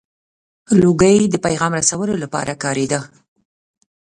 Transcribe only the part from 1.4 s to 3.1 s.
پیغام رسولو لپاره کارېده.